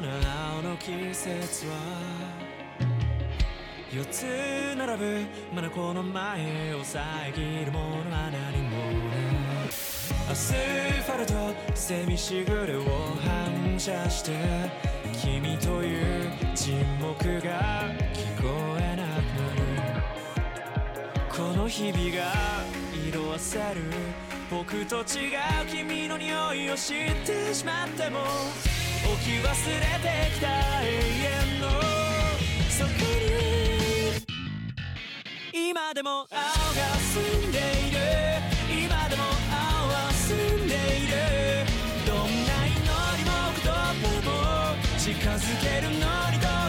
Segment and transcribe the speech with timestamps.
[0.00, 1.76] 続くような青の季节は
[3.92, 8.78] 四つ并ぶまだこの前を遮るものは何も。
[8.78, 12.82] ないアスファルトセミしぐれを
[13.22, 14.32] 反射して
[15.20, 17.84] 君という沈黙が
[18.38, 20.02] 闻こえなくなる。
[21.28, 22.32] この日々が
[23.06, 23.82] 色あせる。
[24.50, 28.69] 仆と违う君の匂いを知ってしまっても。
[29.12, 29.54] 置き忘れて
[30.34, 30.46] きた
[30.82, 31.66] 永遠の
[32.70, 32.90] そこ
[35.52, 36.30] に今でも青が
[37.12, 37.98] 澄んでいる
[38.86, 41.14] 今でも青は澄んでいる
[42.06, 42.76] どんな祈
[43.18, 46.59] りも言葉も近づけるのにと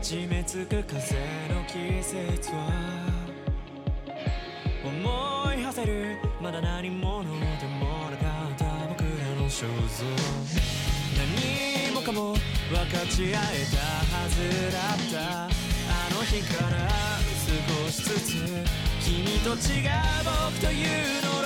[0.00, 1.14] がり缔め付く风
[1.52, 2.16] の季节
[2.52, 2.56] は
[4.82, 8.24] 思い驰せるまだ何者でもなか
[8.54, 10.06] った仆らの肖像
[11.18, 12.40] 何もかも分
[12.90, 13.76] かち合えた
[14.16, 15.48] はずだったあ
[16.14, 16.88] の日から
[17.84, 18.32] 少しずつ
[19.04, 19.90] 君と违う
[20.24, 21.39] 仆という呪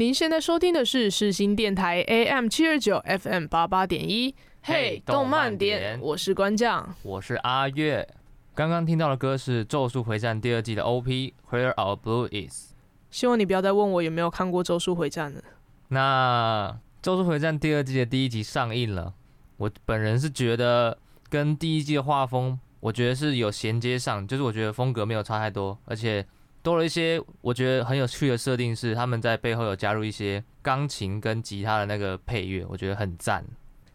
[0.00, 8.08] 您现在收听的是世新电台 AM 七二九 FM 八八点一，嘿，动漫点，我是关将，我是阿月。
[8.54, 12.72] 刚刚听到的歌是《咒术回战》第二季的 OP Where Our Blue Is。
[13.10, 15.42] 希望你不要再问我有没有看过《咒术回战》了。
[15.88, 19.12] 那《咒术回战》第二季的第一集上映了，
[19.58, 20.96] 我本人是觉得
[21.28, 26.26] 跟第一季的画风，我觉得是有衔接上，就是我觉得风格没有差太多，而且
[26.62, 33.44] 多了一些我觉得很有趣的设定，是他们在背后有加入一些钢琴跟吉他的那个配乐，我觉得很赞。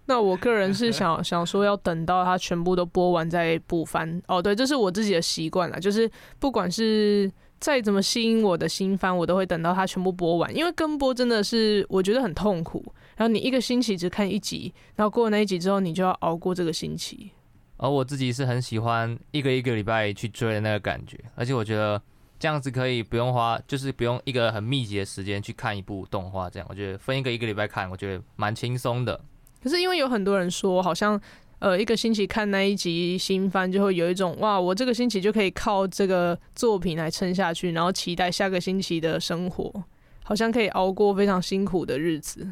[0.08, 4.22] 那我个人是想 想说，要等到它全部都播完再补番。
[4.28, 12.86] 哦，对，这是我自己的习惯了，就是不管是再怎么吸引我的新番，我都会等到它全部播完，因为跟播真的是我觉得很痛苦。
[13.16, 17.32] 然后你一个星期只看一集，然后过了那一集之后，你就要熬过这个星期。
[17.78, 22.00] 而我自己是很喜欢一个一个礼拜去追的那个感觉，而且我觉得
[22.38, 29.20] 这样子可以不用花，就是不用一个很密集的时间去看一部动画，这样我觉得分一个一个礼拜看，我觉得蛮轻松的。
[29.64, 31.20] 可是因为有很多人说，好像
[31.60, 39.84] 呃一个星期看那一集新番，就会有一种哇，我这个星期就可以靠这个作品来撑下去，然后期待下个星期的生活，
[40.24, 42.48] 好像可以熬过非常辛苦的日子。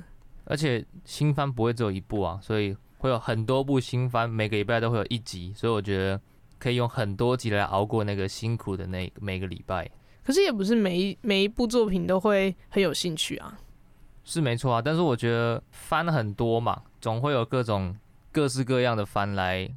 [0.45, 6.19] 而且新番不会只有一部啊，所以会有很多部新番，每个礼拜都会有一集，所以我觉得
[6.63, 9.89] 可以用很多集来熬过那个辛苦的那每个礼拜。
[10.23, 13.57] 可是也不是每一每一部作品都会很有兴趣啊。
[14.23, 17.93] 是没错啊，但是我觉得番很多嘛，总会有各种
[18.31, 19.69] 各式各样的翻来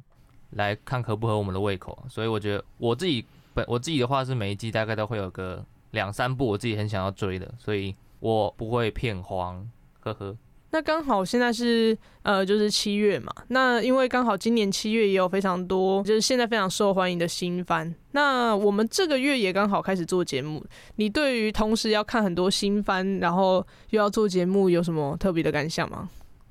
[0.51, 9.69] 来看合不合我们的胃口，所以我觉得我自己本我自己的话是每一季大概都会有个两三部我自己很想要追的，所以我不会片荒，
[9.99, 10.37] 呵呵。
[10.71, 13.31] 那刚好现在是呃，就是七月嘛。
[13.47, 17.93] 那因为刚好今年七月也有非常多，就是现在非常受欢迎的新番。
[18.11, 20.65] 那我们这个月也刚好开始做节目。
[20.97, 26.09] 你对于同时要看很多新番，然后又要做节目，有什么特别的感想吗？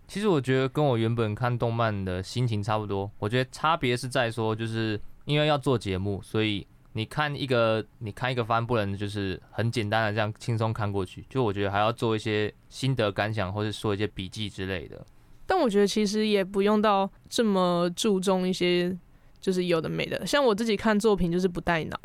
[0.08, 3.10] 其实我觉得跟我原本看动漫的心情差不多。
[3.18, 6.66] 我觉得差别是在说，就是因为要做节目，所以。
[6.96, 11.22] 你看一个，你看一个番，不能就是很简单的这样轻松看过去。
[11.28, 15.04] 就我觉得还要做一些心得感想，或者说一些笔记之类的。
[15.44, 18.96] 但我觉得其实也不用到这么注重一些，
[19.38, 20.26] 就是有的没的。
[20.26, 22.00] 像我自己看作品就是不带脑，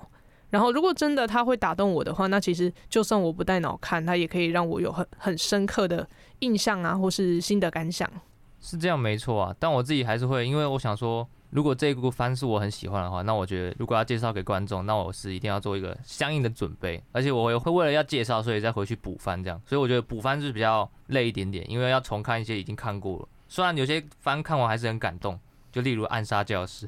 [0.50, 6.06] 然后如果真的他会打动我的话，那其实就算我不带脑看，他也可以让我有很很深刻的
[6.40, 8.12] 印象啊，或是心得感想。
[8.60, 11.26] 是这样没错啊，但我自己还是会，因为我想说。
[11.52, 19.62] 如果这一部番是我很喜欢的话，那我觉得如果要介绍给观众，那我是一定要做一个相应的准备，而且我也会为了要介绍，所以再回去补番这样。
[19.66, 23.28] 所以我觉得补番是比较累一点点，因为要重看一些已经看过了。
[23.50, 25.38] 虽然有些番看完还是很感动，
[25.74, 26.88] 就例如《暗杀教室》。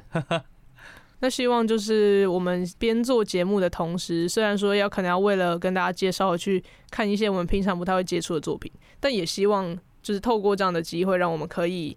[1.20, 11.94] 那希望就是我们边做节目的同时，虽然说要可能要为了跟大家介绍去看一些我们平常不太会接触的作品，但也希望就是透过这样的机会，让我们可以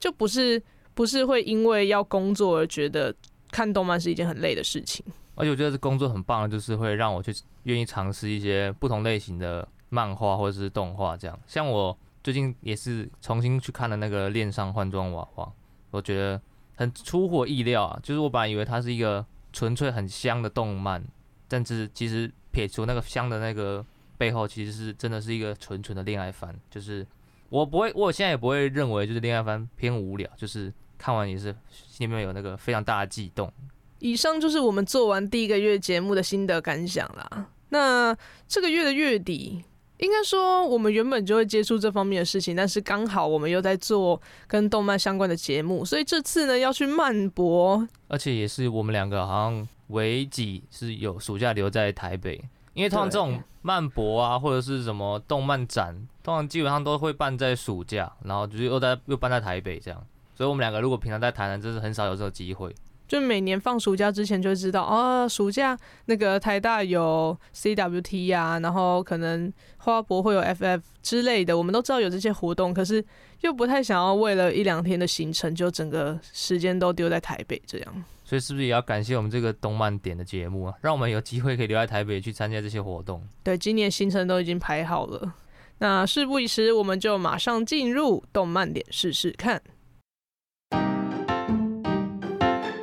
[0.00, 0.62] 就不是。
[0.96, 3.14] 不是会因为要工作而觉得
[3.52, 5.04] 看动漫是一件很累的事情，
[5.34, 7.34] 而且我觉得这工作很棒，就是会让我去
[7.64, 11.38] 愿意尝试一些不同类型的漫画或者是动画这样。
[11.46, 15.44] 像我最近也是重新去看了那个《恋上换装娃娃》，
[15.90, 16.40] 我觉得
[16.76, 18.00] 很出乎意料啊！
[18.02, 21.04] 就是我本来以为它是一个纯粹很香的动漫，
[21.46, 23.84] 但是其实撇除那个香的那个
[24.16, 26.58] 背后，其实是真的是一个纯纯的恋爱番。
[26.70, 27.06] 就是
[27.50, 30.72] 我不会，我现在也不会认为就是恋爱番偏无聊，就是。
[30.98, 33.52] 看完也是心里面有那个非常大的悸动。
[33.98, 37.46] 以上就是我们做完第一个月节目的心得感想啦。
[37.70, 38.16] 那
[38.46, 39.64] 这个月的月底，
[39.96, 52.40] 应该说我们原本就会接触这方面的事情，但是刚好我们又在做跟动漫相关的节目，所以这次呢要去漫博，而且也是我们两个好像唯几是有暑假留在台北，
[52.74, 60.06] 因为通常这种漫博啊或者是什么动漫展，通常基本上都会办在暑假，然后就是又在又办在台北这样。
[60.36, 62.74] 所以，我们两个如果平常在台南，真是很少有这个机会。
[63.08, 73.02] 就每年放暑假之前就知道，哦，暑假那个台大有 CWT 呀、啊，然后可能花博会有 FF 之类的，我们都知道有这些活动，可是
[73.42, 78.04] 又不太想要为了一两天的行程，就整个时间都丢在台北这样。
[78.24, 83.22] 所以，是不是也要感谢我们这个动漫点的节目啊，让我们有机会可以留在台北去参加这些活动？
[83.44, 85.32] 对，今年行程都已经排好了。
[85.78, 89.62] 那事不宜迟，我们就马上进入动漫点试试看。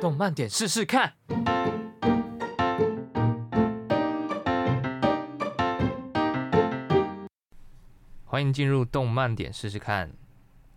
[0.04, 1.14] 动漫点试试看，
[8.26, 10.12] 欢迎进入动漫点试试看。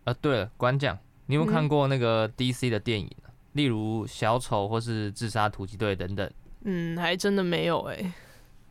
[0.05, 3.11] 啊，对了，馆长，你有没有看过那个 DC 的电影？
[3.25, 6.31] 嗯、例如小丑或是自杀突击队等等？
[6.61, 8.13] 嗯，还真的没有哎、欸，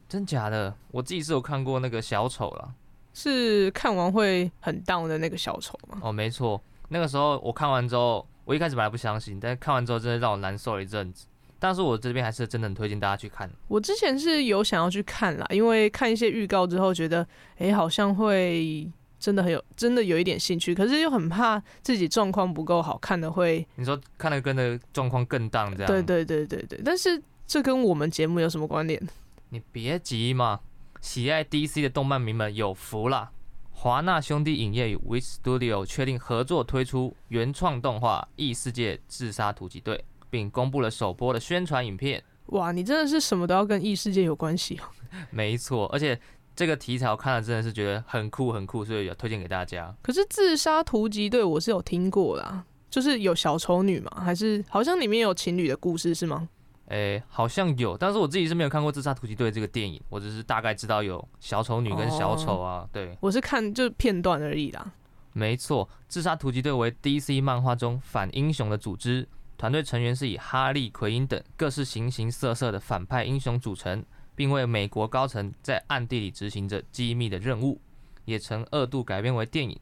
[0.08, 0.74] 真假的？
[0.90, 2.74] 我自己是有看过那个小丑了，
[3.12, 5.98] 是看完会很 down 的那个小丑吗？
[6.00, 8.26] 哦，没错，那个时候我看完之后。
[8.46, 11.26] 我一开始本来不相信，但是看完之后真的让我难受了一阵子。
[11.58, 13.50] 但是我这边还是真的很推荐大家去看。
[13.66, 17.22] 我之前是有想要去看啦，因为看一些预告之后，觉得
[17.56, 18.88] 哎、欸，好像会
[19.18, 20.74] 真的很有，真的有一点兴趣。
[20.74, 23.66] 可是又很怕自己状况不够好看的会。
[23.74, 25.86] 你说看的跟的状况更当这样？
[25.90, 26.80] 对对对对对。
[26.84, 29.02] 但是这跟我们节目有什么关联？
[29.48, 30.60] 你别急嘛，
[31.00, 33.30] 喜爱 DC 的动漫迷们有福了。
[33.78, 39.94] 华纳兄弟影业与 Wit Studio 确定合作推出原创动画《异世界自杀突击队》，
[40.30, 42.24] 并公布了首播的宣传影片。
[42.46, 44.88] 哇，你真的是什么都要跟异世界有关系哦！
[45.30, 46.18] 没错，而且
[46.56, 49.94] 这个题材我看了真的是觉得很酷很酷，所以有推荐给大家。
[50.02, 54.10] 可是自杀突击队我是有听过啦，就是有小丑女嘛？
[54.24, 56.48] 还是好像里面有情侣的故事是吗？
[56.86, 62.78] 诶、欸，好像有，但是我自己是没有看过《自杀突击队》这个电影，我只是大概知道有小丑女跟小丑啊。
[62.78, 64.92] 哦、对，我是看就是片段而已啦。
[65.32, 69.28] 没错，自杀突击队为 DC 漫画中反英雄的组织，
[69.58, 77.80] 团队成员是以哈利·奎因等各式形形色色的反派英雄组成，并为美国高层在暗地里执行着机密的任务，
[78.24, 79.78] 也曾二度改编为电影。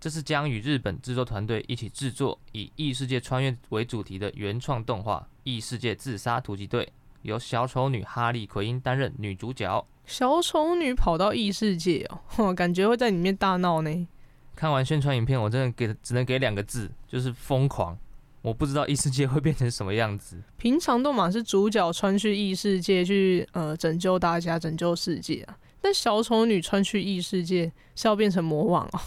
[0.00, 6.86] 这是将与日本制作团队一起制作以异世界穿越为主题的原创动画《异世界自杀突击队》，
[7.20, 9.86] 由小丑女哈利·奎因担任女主角。
[10.06, 14.08] 小丑女跑到异世界哦，感觉会在里面大闹呢。
[14.56, 17.96] 看完宣传影片，我真的给只能给两个字，就是疯狂。
[18.40, 20.42] 我不知道异世界会变成什么样子。
[20.56, 29.00] 平常动漫是主角穿去异世界去呃拯救大家、拯救世界啊，但小丑女穿去异世界是要变成魔王哦。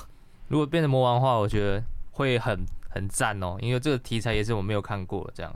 [0.54, 5.52] 如果变成魔王的话，我觉得会很很赞哦，因为这个题材也是我没有看过这样。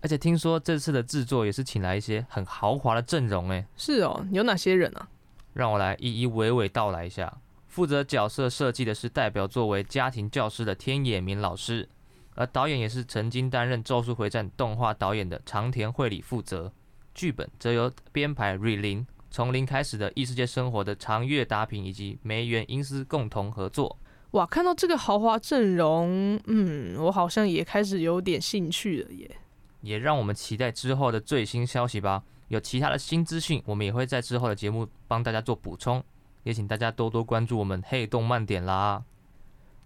[0.00, 3.64] 而且听说这次的制作也是请来一些很豪华的阵容诶。
[3.76, 5.06] 是哦，有哪些人啊？
[5.52, 7.32] 让我来一一娓娓道来一下。
[7.68, 11.88] 负责角色设计的是代表作为家庭教师的天野明老师，
[12.34, 16.72] 而导演也是曾经担任《咒术回战》动画导演的长田惠里负责。
[17.14, 23.96] 剧本则由编排瑞林从零开始的异世界生活的长月达平以及梅原英司共同合作。
[24.32, 29.36] 哇，看到这个豪华阵容，嗯，我好像也开始有点兴趣了耶。
[29.80, 32.22] 也让我们期待之后的最新消息吧。
[32.48, 36.02] 有其他的新资讯，我们也会在之后的节目帮大家做补充。
[36.42, 39.02] 也请大家多多关注我们黑动漫点啦。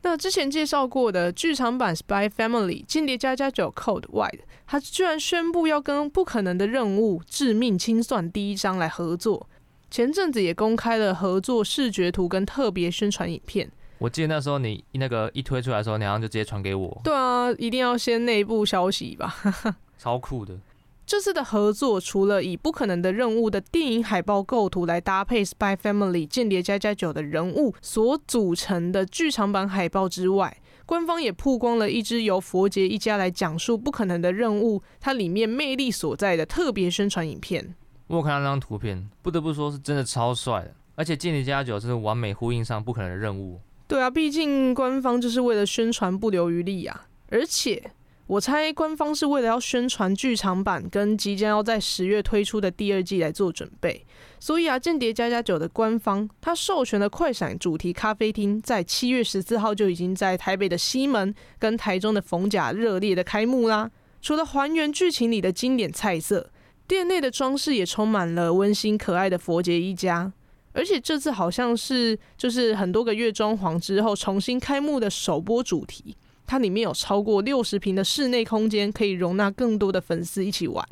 [0.02, 9.48] 那之前介绍过的剧场版《Spy Family》间谍加加九 Code White，他居然宣布要跟《不可能的任务：致命清算》第一章来合作。
[9.90, 13.70] 前阵子也公开了合作视觉图跟特别宣传影片。
[13.98, 17.00] 我记得那时候你那个一推出来的时候，你好像就直接传给我。
[17.04, 19.34] 对啊，一定要先内部消息吧。
[19.98, 20.58] 超酷的。
[21.06, 37.74] 这次的合作除了以不可能的任务的电影海报构图来搭配《Spy Family》间谍加加九的人物所组成的剧场版海报之外，官方也曝光了一支由佛杰一家来讲述不可能的任务，它里面魅力所在的特别宣传影片。
[38.06, 43.60] 我有看到那张图片，不得不说是真的超帅的，而且间谍家家酒真的完美呼应上不可能的任务。
[43.86, 47.06] 对啊，毕竟官方就是为了宣传不留余力啊！
[47.28, 47.90] 而且
[48.26, 54.06] 我猜官方是为了要宣传剧场版跟即将要在十月推出的第二季来做准备，
[54.40, 63.90] 所以啊，《间谍家家酒》的官方他授权的快闪主题咖啡厅在七月十四号就已经在台北的西门跟台中的逢甲热烈的开幕啦！
[64.22, 66.50] 除了还原剧情里的经典菜色，
[66.88, 70.32] 店内的装饰也充满了温馨可爱的佛杰一家。
[70.74, 76.14] 而且这次好像是就是很多个月装潢之后重新开幕的首播主题，
[76.46, 80.86] 它里面有超过六十平的室内空间，可以容纳更多的粉丝一起玩。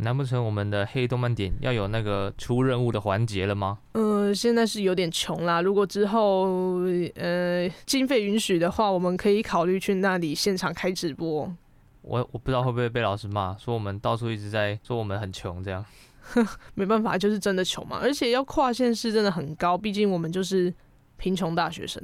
[0.00, 3.78] 难不成我们的黑动漫点要有那个出任务的环节了吗？
[3.92, 5.60] 呃，现在是有点穷啦。
[5.60, 6.84] 如果之后
[7.16, 11.52] 呃经费允许的话，我们可以考虑去那里现场开直播。
[12.02, 15.84] 我我不知道会不会被老师骂，说我们到处一直在说我们很穷这样。
[16.74, 20.72] 没办法，就是真的穷嘛，而且要跨县市真的很高，毕竟我们就是
[21.16, 22.02] 贫穷大学生。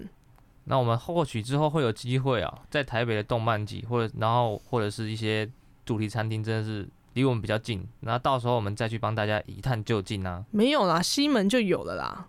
[0.64, 5.49] 那我们或许之后会有机会啊，在台北的动漫季，或者然后或者是一些
[5.85, 10.43] 主题餐厅，真的是离我们比较近，然后到时候我们再去帮大家一探究竟啊。
[10.50, 12.28] 没有啦，西门就有了啦。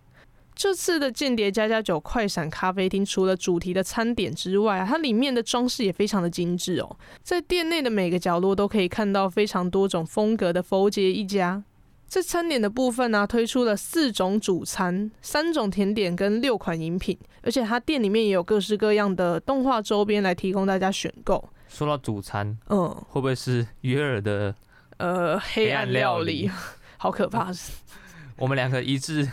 [0.54, 11.64] 这次的间谍家家酒快闪咖啡厅，除了主题的餐点之外，啊它里面的装饰也非常的精致哦，在店内的每个角落都可以看到非常多种风格的佛杰一家。
[12.08, 21.50] 在餐点的部分呢、啊，推出了四种主餐、三种甜点跟六款饮品，而且它店里面也有各式各样的动画周边来提供大家选购。
[21.68, 24.56] 说到主餐，嗯，会不会是约尔的
[24.98, 26.50] 呃黑暗料理？
[26.98, 27.52] 好可怕！
[28.38, 29.30] 我们两个一致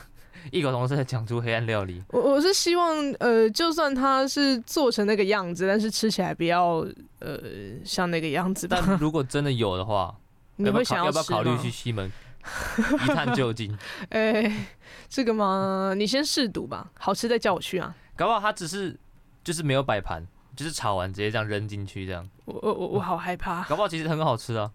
[0.50, 2.02] 异口同声的讲出黑暗料理。
[2.08, 6.84] 我我是希望，呃，就算它是做成那个样子，但是吃起来不要
[7.20, 7.38] 呃
[7.84, 8.66] 像那个样子。
[8.66, 10.12] 但如果真的有的话，
[10.56, 12.10] 你会想要，要不要考虑去西门？
[13.04, 13.76] 一探究竟。
[14.10, 14.66] 哎、欸，
[15.08, 17.94] 这个嘛，你先试读吧，好吃再叫我去啊。
[18.16, 18.98] 搞不好他只是
[19.42, 22.28] 就是没有摆盘，就是炒完直接这样扔进去这样。
[22.44, 23.64] 我我我我好害怕。
[23.64, 24.70] 搞不好其实很好吃啊。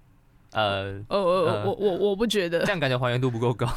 [0.53, 2.59] 呃，哦哦、呃，我我我不觉得。
[2.61, 3.67] 这样感觉还原度不够高。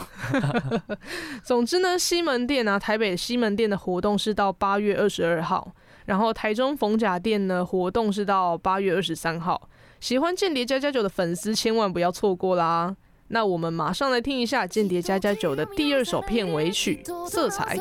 [1.42, 5.72] 总之呢，西门店啊，台北西门店的活动是到八月二十二号，
[6.06, 9.68] 然后台中逢甲店呢活动是到八月二十三号。
[9.98, 12.96] 喜欢间谍加加酒的粉丝千万不要错过啦。
[13.32, 17.76] 那我们马上来听一下《间谍加加九》的第二首片尾曲《色彩》。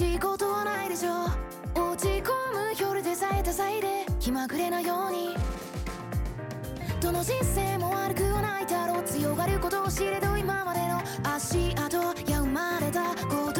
[0.00, 1.26] 寂しいことはないでしょ。
[1.76, 5.36] う落ち込む夜でさえた際で気まぐれなように。
[7.02, 9.04] どの人生も悪くはないだろう。
[9.04, 11.98] 強がることを知れど今までの足跡。
[12.30, 13.59] や生まれたこと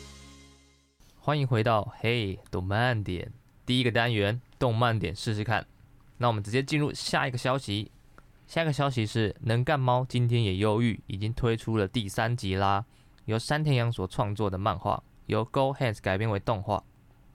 [1.23, 3.31] 欢迎回到嘿动漫点
[3.63, 5.63] 第一个单元动漫点试试看。
[6.17, 7.91] 那我们直接进入下一个消息。
[8.47, 12.83] 下一个消息是能干猫今天也忧郁已经推出了第三集啦，
[13.25, 16.83] 由山田洋所创作的漫画，由 Go Hands 改编为动画。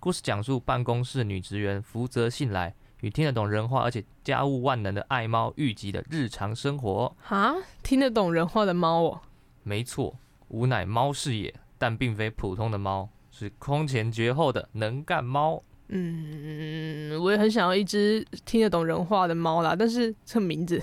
[0.01, 7.17] 故事讲述办公室女职员福泽信来与听得懂人话而且家务万能的爱猫玉吉的日常生活。
[7.23, 9.21] 哈，听得懂人话的猫哦？
[9.63, 10.17] 没错，
[10.49, 13.09] 吾乃猫是也，但并非普通的猫。
[13.39, 15.63] 是空前绝后的能干猫。
[15.89, 20.83] 嗯，我也很想要一只听得懂人话的猫啦，但是这名字，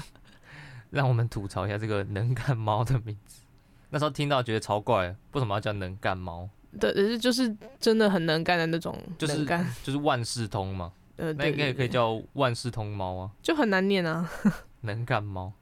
[0.90, 3.42] 让我们吐槽一下这个能干猫的名字。
[3.88, 6.48] 那时候听到觉得超怪，为什么要叫能干猫？
[6.78, 9.44] 对，就是真的很能干的那种就是
[9.82, 10.92] 就是万事通嘛。
[11.16, 14.30] 呃，那应该也可以叫万事通猫啊，就很难念啊。
[14.82, 15.52] 能干猫，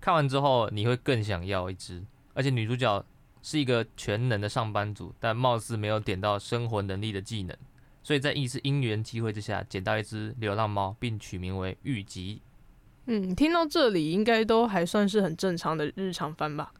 [0.00, 2.02] 看完之后你会更想要一只，
[2.32, 3.04] 而且女主角。
[3.48, 7.56] 是一个全能的上班族，但貌似没有点到生活能力的技能，
[8.02, 12.42] 所以在一次因缘机会之下，捡到一只流浪猫，并取名为玉吉。
[13.06, 16.74] 嗯，听到这里应该都还算是很正常的日常番吧？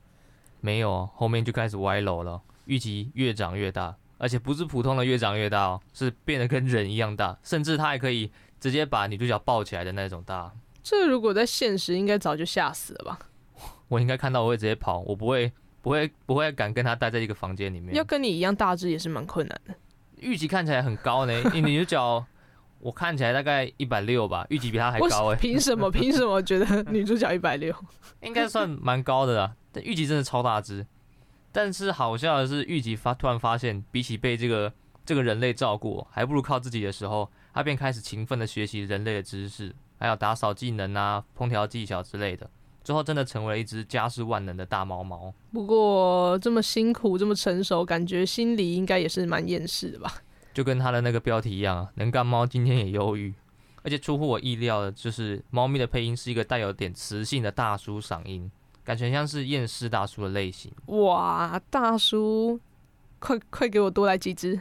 [0.60, 2.42] 没有，后面就开始歪楼了。
[2.66, 10.52] 玉吉越长越大，而且不是普通的越长越大哦，是变得跟人一样大，甚至他还可以直接把女主角抱起来的那种大。
[10.82, 13.18] 这如果在现实，应该早就吓死了吧？
[13.88, 15.50] 我应该看到我会直接跑，我不会。
[15.82, 17.94] 不会不会敢跟他待在一个房间里面。
[17.94, 19.74] 要跟你一样大只也是蛮困难的。
[20.16, 22.26] 玉吉看起来很高呢， 女主角
[22.80, 25.36] 我看起来大概一百六吧，玉吉比他还高哎。
[25.36, 25.90] 凭什么？
[25.92, 27.74] 凭什么觉得女主角一百六？
[28.22, 29.54] 应该算蛮高的啦。
[29.72, 30.86] 但玉吉真的超大只。
[31.50, 34.72] 但是好笑的是，玉吉发突然发现，比起被这个
[35.04, 42.48] 这个人类照顾，还不如靠自己的时候，他便开始勤奋的学习人类的知识，还有打扫技能啊、烹调技巧之类的。
[42.82, 45.32] 最后真的成为了一只家世万能的大猫猫。
[45.52, 50.12] 不过这么辛苦，这么成熟，感觉心里应该也是蛮厌世的吧？
[50.54, 53.34] 就跟它的那个标题一样啊，能干猫今天也忧郁。
[53.82, 58.50] 而而且出乎我意料的就是，猫咪的配音是一个带有点磁性的大叔嗓音，
[58.84, 60.70] 感觉像是厌世大叔的类型。
[60.88, 62.60] 哇，大叔，
[63.18, 64.60] 快快给我多来几只！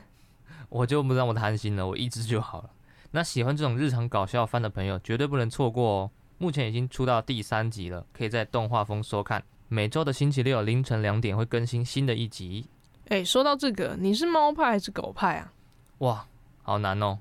[0.69, 2.69] 我就不让我贪心了，我一只就好了。
[3.11, 6.11] 那喜欢这种日常搞笑番的朋友，绝对不能错过哦。
[6.37, 9.43] 目前已经出到第三集了，可以在动画风收看。
[9.67, 12.67] 每周的星期六凌晨两点会更新新的一集。
[13.09, 15.51] 哎，说到这个，你是猫派还是狗派啊？
[15.99, 16.27] 哇，
[16.61, 17.19] 好难哦。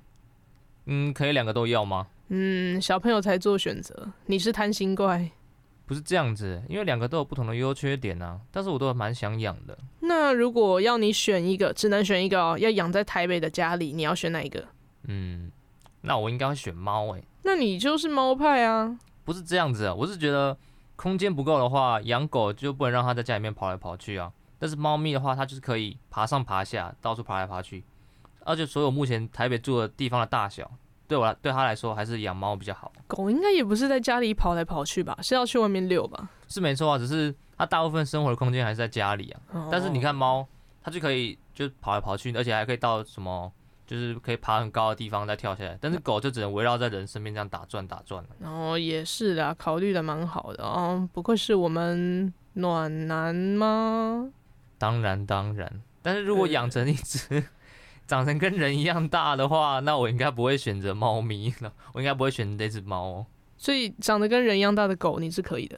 [0.84, 2.06] 嗯，可以两个都要吗？
[2.28, 4.12] 嗯，小朋友才做选择。
[4.26, 5.30] 你是贪心怪？
[5.86, 8.40] 不是这样子，因为两个都有不同的优缺点啊。
[8.50, 9.78] 但是我都蛮想养的。
[10.00, 14.64] 那如果要你选一个，只能选一个哦，要养在台北的家里，你要选哪一个？
[15.04, 15.50] 嗯，
[16.00, 17.24] 那我应该会选猫诶。
[17.46, 18.98] 那你就是猫派啊？
[19.24, 20.56] 不是这样子啊，我是觉得
[20.96, 24.32] 空间不够的话，养狗就不能让它在家里面跑来跑去啊。
[24.58, 27.84] 但是猫咪的话，它就是可以爬上爬下，到处爬来爬去。
[28.40, 30.68] 而且所有目前台北住的地方的大小，
[31.06, 32.90] 对我来对它来说还是养猫比较好。
[33.06, 35.16] 狗应该也不是在家里跑来跑去吧？
[35.22, 36.28] 是要去外面遛吧？
[36.48, 39.40] 是没错啊，只是它大部分生活的空间还是在家里啊。
[39.52, 40.44] 哦、但是你看猫，
[40.82, 43.52] 它就可以就跑来跑去，而且还可以到什么，
[43.86, 45.78] 就是可以爬很高的地方再跳下来。
[45.80, 48.24] 但是狗就只能围绕在人身边这样打转打转。
[48.42, 51.08] 哦，也是的，考虑的蛮好的哦。
[51.12, 54.30] 不愧是我们暖男吗？
[54.78, 57.44] 当然当然，但是如果养成一只。
[58.06, 61.72] 长成跟人一样大的话，那我应该不会选择猫咪了。
[61.92, 63.26] 我应该不会选择这只猫哦。
[63.56, 65.76] 所以长得跟人一样大的狗你是可以的？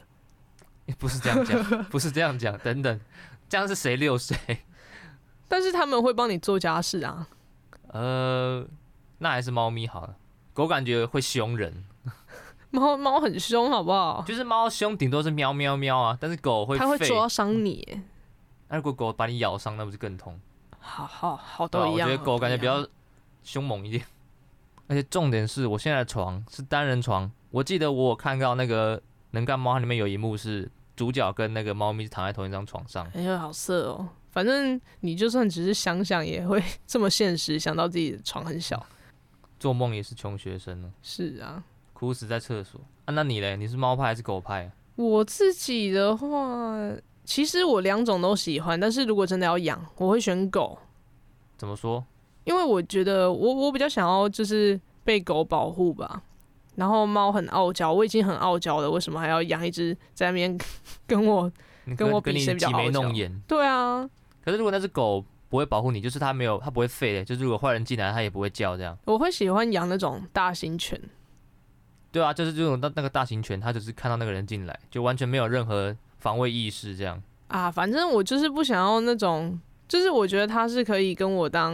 [0.99, 2.59] 不是这样讲， 不是这样讲。
[2.59, 3.01] 等等，
[3.49, 4.37] 这样是谁遛谁？
[5.49, 7.27] 但是他们会帮你做家事啊。
[7.89, 8.67] 呃，
[9.19, 10.17] 那还是猫咪好了。
[10.53, 11.85] 狗感觉会凶人。
[12.71, 14.23] 猫猫很凶，好不好？
[14.27, 16.17] 就是猫凶，顶多是喵喵喵啊。
[16.21, 18.03] 但是狗会，它会抓伤你。
[18.69, 20.39] 那如果狗把你咬伤，那不是更痛？
[20.79, 22.09] 好好好，都一样。
[22.09, 22.87] 我觉得狗感觉比较
[23.43, 24.05] 凶猛一点，
[24.87, 27.31] 而且重点是我现在的床是单人床。
[27.51, 28.99] 我记得我有看到那个
[29.31, 33.11] 《能干猫》里面有一幕是主角跟那个猫咪躺在同一张床上。
[33.15, 34.09] 哎呦，好色哦！
[34.31, 38.85] 反正你就算只是想想，也会 这么现实，想到自己的床很小。
[39.59, 40.93] 做梦也是穷学生呢。
[41.03, 41.63] 是啊，
[41.93, 43.13] 哭死在厕所啊！
[43.13, 43.57] 那你嘞？
[43.57, 44.71] 你是猫派还是狗派？
[44.97, 46.77] 我自己的话。
[47.25, 50.79] 其实我两种都喜欢，但是如果真的要养，我会选狗。
[51.59, 52.03] 怎么说？
[52.45, 56.23] 因为我觉得我我比较想要就是被狗保护吧。
[56.77, 60.57] 然后猫很傲娇，我已经很傲娇了，为什么还要养一只在那边
[61.07, 61.53] 跟我
[61.85, 63.13] 跟，跟我比谁比较傲娇？
[63.47, 64.09] 对啊。
[64.49, 68.97] 可是如果那只狗不会保护你，就是它没有它不会吠的，就是如果坏人进来它也不会叫这样。
[69.05, 70.99] 我会喜欢养那种大型犬。
[72.11, 75.95] 对啊，就是这种那那个大型犬，它只是看到那个人进来，就完全没有任何。
[76.21, 79.57] 防卫意识这样啊，反正我就是不想要那种，
[79.87, 81.73] 就是我觉得它是可以跟我当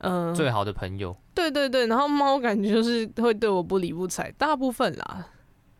[0.00, 1.16] 嗯、呃、最好的朋友。
[1.34, 5.26] 对对对，然后猫感觉就是会对我不理不睬，大部分啦。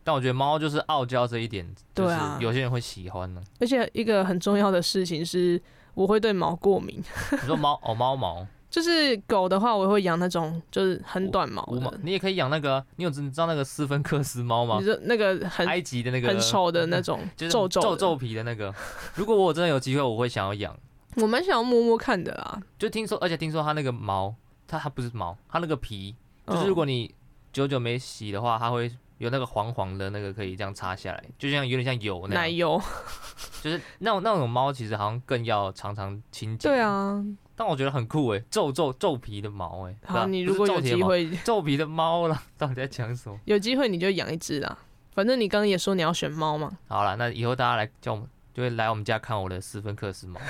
[0.03, 3.43] 但我觉得猫就是傲娇这一点，对啊，有些人会喜欢呢。
[3.59, 5.61] 而且一个很重要的事情是，
[5.93, 7.03] 我会对毛过敏。
[7.31, 8.45] 你说猫哦，猫毛。
[8.69, 11.99] 就是狗的话，我会养那种就是很短毛的。
[12.01, 14.77] 你也可以养那个，你有知知道那个斯芬克斯猫吗？
[14.79, 18.73] 你说那个很埃及的那个很丑的那种， 就是皱皱皮的那个。
[19.13, 20.75] 如果我真的有机会，我会想要养。
[21.17, 22.59] 我蛮想要摸摸看的啦。
[22.79, 24.33] 就听说，而且听说它那个毛，
[24.65, 26.15] 它它不是毛，它那个皮，
[26.47, 27.13] 就是如果你
[27.51, 28.91] 久久没洗的话，它会
[29.23, 32.43] 有那个黄黄的那个可以这样擦下来，就像有点像油那样。
[32.43, 32.81] 奶油。
[33.63, 36.67] 就是那种那种猫，其实好像更要常常清洁。
[36.67, 37.23] 对啊。
[37.55, 39.95] 但我觉得很酷诶，皱皱皱皮的毛诶。
[40.03, 43.39] 好，你如果有机会，皱皮的猫了，到底在讲什么？
[43.45, 44.77] 有机会你就养一只啦。
[45.13, 46.77] 反正你刚刚也说你要选猫嘛。
[46.89, 50.41] 好了，那以后大家来叫我们，就会来我们家看我的斯芬克斯猫。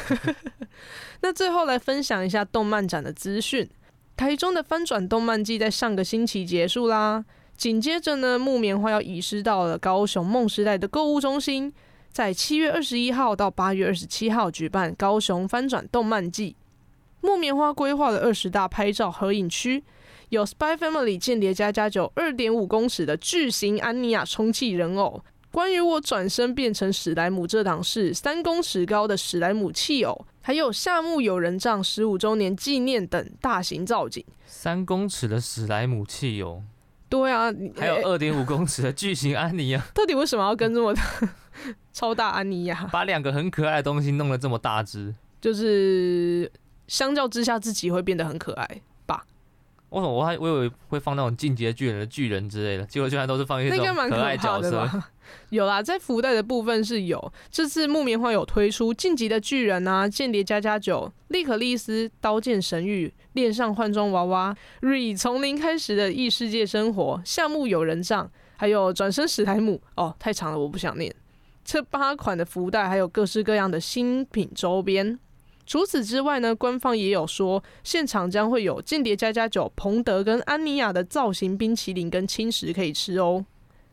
[1.21, 3.69] 那最后来分享一下动漫展的资讯。
[4.15, 11.73] 台中的翻转动漫季在上个星期结束啦，紧接着呢，木棉花要移师到了高雄梦时代的购物中心，
[12.11, 16.55] 在七月二十一号到八月二十七号举办高雄翻转动漫季。
[17.21, 19.81] 木棉花规划了二十大拍照合影区，
[20.27, 34.25] 有 Spy Family 间谍家家酒二点五公尺的巨型安妮亚充气人偶，关于我转身变成史莱姆这档事三公尺高的史莱姆气偶，还有夏目友人帐十五周年纪念等大型造景。
[34.45, 36.61] 三公尺的史莱姆气偶，
[37.19, 41.02] 对啊，还有二点五公尺的巨型安妮亚， 到底为什么要跟这么大
[41.93, 42.86] 超大安妮亚？
[42.91, 46.52] 把两个很可爱的东西弄得这么大只，就是。
[46.86, 48.82] 相较之下，自己会变得很可爱
[49.93, 49.99] 吧？
[49.99, 54.89] 为什么我还我以为会放那种进阶巨人的巨人之类的，结果居然都是放一些这种可爱角色。
[55.49, 69.82] 有啦，在福袋的部分是有，这次木棉花有推出进击的巨人啊、间谍加加九、利可利斯、刀剑神域、恋上换装娃娃、瑞从零开始的异世界生活、夏目友人帐，还有转身史莱姆。
[69.95, 71.13] 哦，太长了，我不想念。
[71.63, 75.17] 这八款的福袋还有各式各样的新品周边。
[75.65, 83.45] 除此之外呢，官方也有说，现场将会有间谍加加酒、彭德跟安妮亚的造型冰淇淋跟轻食可以吃哦。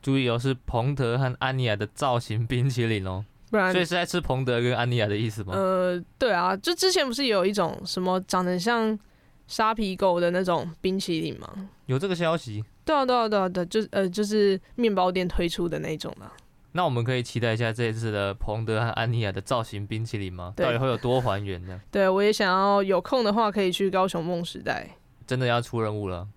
[0.03, 5.53] 注意哦，是彭德和安妮亚的造型冰淇淋哦，不然所以是在吃彭德跟安妮亚的意思吗？
[5.55, 8.99] 呃，对啊，就之前不是有一种什么长得像
[9.47, 11.69] 沙皮狗的那种冰淇淋吗？
[11.87, 12.65] 有这个消息？
[12.85, 16.33] 对啊，对啊，对啊，对，就是呃，就是面包店推出的那种嘛。
[16.73, 20.55] 那我们可以期待一下这一次的彭德和安妮亚的造型冰淇淋吗？
[20.57, 21.81] 到底会有多还原呢？
[21.91, 24.89] 对，我也想要有空的话可以去高雄梦时代。
[25.27, 26.29] 真的要出任务了。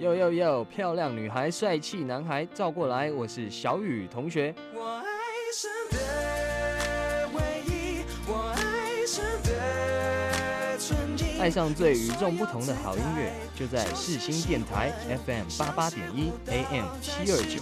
[0.00, 4.52] 哟哟哟，漂亮女孩，帅气男孩，照过来，我是小雨同学。
[4.74, 5.04] 我爱
[5.52, 6.33] 上的
[11.44, 14.90] 爱上最与众不同的好音乐，就在四新电台
[15.26, 17.60] FM 八八点一 AM 七二九。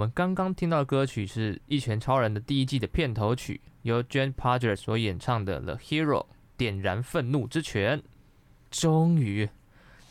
[0.00, 6.22] 们刚刚听到的歌曲是《一拳超人》的第一季的片头曲，由 Jane Parker 所演唱的《The Hero》
[6.56, 8.02] 点燃愤怒之拳。
[8.70, 9.50] 终于，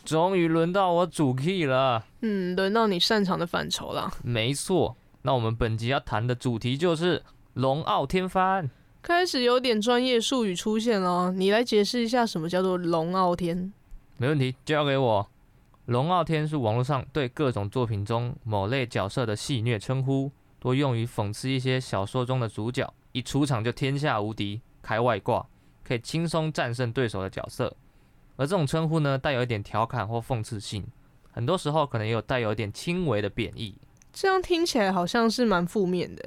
[0.05, 2.05] 终于轮到我主 key 了。
[2.21, 4.13] 嗯，轮到你擅长的范畴了。
[4.23, 7.23] 没错，那我们本集要谈的主题就是
[7.55, 8.69] 龙傲天翻。
[9.01, 13.73] 开始有点专业术语出现了，你来解释一下什么叫做龙傲天？
[14.17, 15.27] 没问题，交给我。
[15.89, 25.43] 龙傲天是网络上对各种作品中某类角色的戏谑称呼，多用于讽刺一些小说中的主角一出场就天下无敌、开外挂，
[25.83, 27.75] 可以轻松战胜对手的角色。
[28.35, 30.85] 而这种称呼呢，带有一点调侃或讽刺性，
[31.31, 33.75] 很多时候可能也有带有一点轻微的贬义。
[34.13, 36.23] 这样听起来好像是蛮负面的。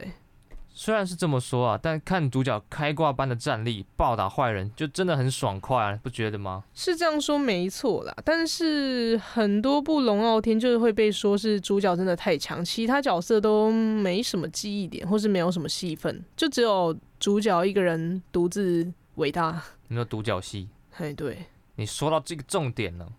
[0.74, 6.64] 虽然是这么说啊，但看主角开挂般的战力，暴打坏人，就真的很爽快啊，不觉得吗？
[6.74, 19.62] 是这样说没错啦，但是很多部龙傲天就是会被说是主角真的太强，其他角色都没什么记忆点，或是没有什么戏份，就只有主角一个人独自伟大。
[19.88, 20.68] 你说独角戏？
[20.96, 23.12] 哎，对，你说到这个重点了，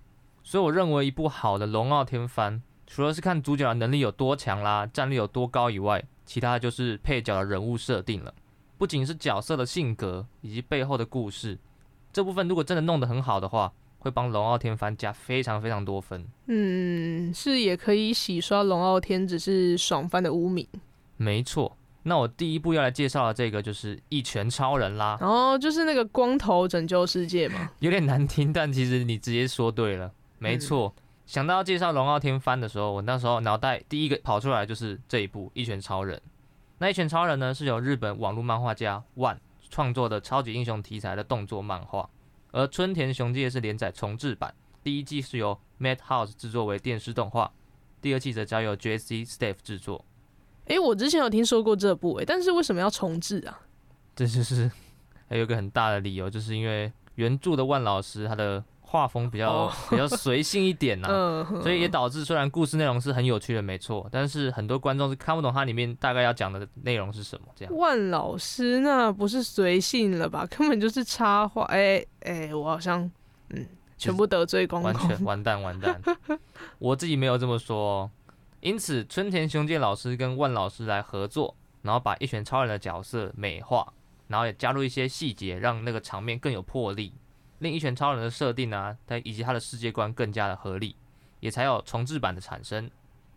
[0.44, 8.34] 所以我认为一部好的龙傲天番，除了是看主角的能力有多强啦，战力有多高以外，其他就是配角的人物设定了，
[8.78, 11.58] 不仅是角色的性格以及背后的故事，
[12.12, 16.26] 这部分如果真的弄得很好的话，会帮龙傲天翻加非常非常多分。
[16.48, 20.68] 嗯，是也可以洗刷龙傲天只是爽翻的污名。
[21.18, 25.18] 没错，那我第一部要来介绍的这个就是一拳超人啦。
[25.22, 27.70] 哦，就是那个光头拯救世界嘛。
[27.80, 30.94] 有点难听，但其实你直接说对了，没错。
[30.98, 36.18] 嗯想到要介绍龙傲天番的时候，我那时候脑袋第一个跑出来就是这一部《一拳超人》。
[36.80, 39.38] 那《一拳超人》呢，是由日本网络漫画家 ONE
[39.70, 42.10] 创作的超级英雄题材的动作漫画，
[42.52, 44.54] 而春田雄介是连载重制版。
[44.84, 47.52] 第一季是由 Madhouse 制作为电视动画，
[48.02, 50.04] 第二季则交由 JC Staff 制作。
[50.66, 53.62] 诶、欸，我之前有听说过这部、欸，哎，但是为什么要重置啊？
[54.14, 54.70] 这就是
[55.30, 58.62] 还有一个很大的理由，就是因为原著的万老师他的。
[58.94, 59.74] 画风比较、oh.
[59.90, 67.48] 比较随性一点呐、啊， 所以也导致虽然故事内容是很有趣的，没错，但是很多观众是看不懂它里面大概要讲的内容是什么。
[67.56, 70.46] 这样，万老师那不是随性了吧？
[70.46, 71.64] 根本就是插画。
[71.64, 73.10] 哎、欸、哎、欸，我好像
[73.50, 73.66] 嗯，
[73.98, 76.00] 全部得罪光光，完全完蛋完蛋。
[76.78, 78.12] 我自己没有这么说、哦。
[78.60, 83.92] 因此，春田雄介老师跟万老师来合作，然后把一拳超人的角色美化，
[84.28, 87.12] 然后也加入一些细节，让那个场面更有魄力。
[87.64, 90.96] 令一拳超人的设定啊，它以及它的世界观更加的合理，
[91.40, 92.92] 也才有重置版的产生。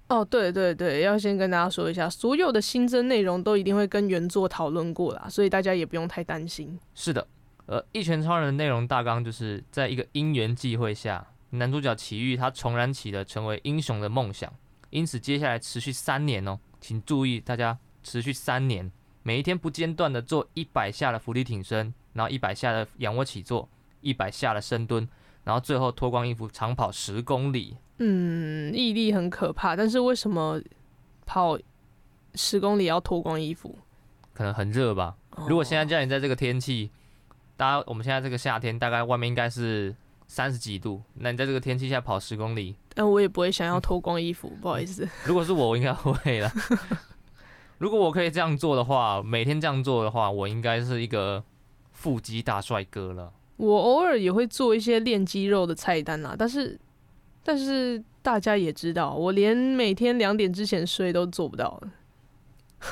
[0.08, 6.78] 哦，对对对，要先跟大家说一下，所有的新增内容都一定会跟原作讨论过啦，所以大家也不用太担心。
[6.94, 7.26] 是的，
[7.66, 14.52] 呃一拳超人的内容大纲就是在一个因缘际会下，男主角奇遇他重燃起了成为英雄的梦想，
[14.90, 18.88] 因此接下来持续三年哦，请注意大家持续三年，
[19.24, 23.68] 每一天不间断的做一百下的伏地挺身，然后一百下的仰卧起坐。
[24.06, 25.08] 一百下的深蹲，
[25.42, 27.76] 然后最后脱光衣服长跑十公里。
[27.98, 30.60] 嗯，毅力很可怕，但是为什么
[31.24, 31.58] 跑
[32.34, 33.76] 十公里要脱光衣服？
[34.32, 35.16] 可能很热吧。
[35.48, 36.90] 如果现在叫你在这个天气，
[37.56, 39.96] 大家我们现在这个夏天，大概外面应该是
[40.28, 45.08] 三十几度，那你在这个天气下跑十公里，但我也不会想要脱光衣服，不好意思。
[45.24, 46.52] 如果是我，我应该会了。
[47.78, 51.42] 如果我可以这样做的话，每天这样做的话，我应该是一个
[51.92, 53.32] 腹肌大帅哥了。
[53.56, 56.78] 我偶尔也会做一些练肌肉的菜单啦，但是，
[57.42, 61.80] 但是大家也知道，我连每天两点之前睡都做不到。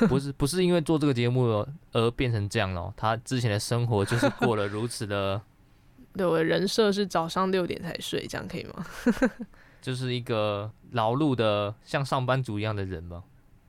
[0.09, 5.39] 不是不是因为做这个节目而变成这样咯，他之前的生活就是过了如此的。
[6.17, 8.85] 对，我的人设是早上六点才睡，这样可以吗？
[9.81, 13.23] 就是一个劳碌的像上班族一样的人嘛。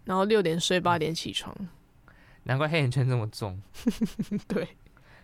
[0.05, 1.55] 然后六点睡，八点起床，
[2.45, 3.61] 难怪黑眼圈这么重。
[4.49, 4.67] 对。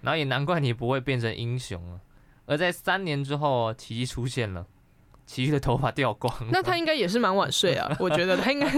[0.03, 2.01] 然后也难怪你不会变成英雄了。
[2.45, 4.67] 而在三年之后，奇迹出现了，
[5.25, 6.35] 奇遇的头发掉光。
[6.51, 8.69] 那他应该也是蛮晚睡啊， 我觉得他应该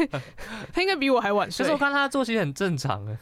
[0.73, 1.65] 他应该比我还晚睡。
[1.65, 3.19] 可是我看他的作息很正常啊，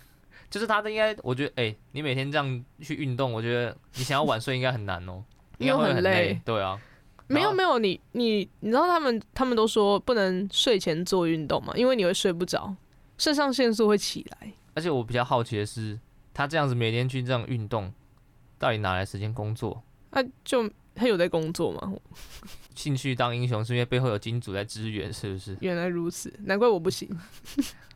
[0.50, 5.24] 就是他的应该，我觉得，哎、欸，你每天这样去运动，我觉得你想要晚睡应该很难哦、 喔，
[5.58, 6.38] 应该会很累。
[6.44, 6.78] 对啊，
[7.28, 12.74] 没有没有，你你你知道他们他们都说不能睡前做运动嘛，因为你会睡不着，
[13.16, 14.52] 肾上腺素会起来。
[14.74, 15.98] 而且我比较好奇的是。
[16.34, 17.92] 他这样子每天去这样运动，
[18.58, 19.82] 到底哪来时间工作？
[20.10, 21.92] 啊，就他有在工作吗？
[22.74, 25.56] 兴趣当英雄是因为背后有金主在支援，是不是？
[25.60, 27.08] 原来如此，难怪我不行。